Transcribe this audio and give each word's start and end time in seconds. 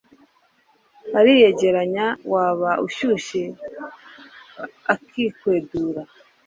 ariyegeranya 1.19 2.05
waba 2.33 2.71
ushyushye 2.85 3.43
akikwedura. 4.93 6.01